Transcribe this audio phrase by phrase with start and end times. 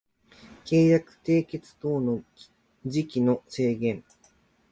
[0.65, 2.23] 契約締結等の
[2.87, 4.03] 時期の制限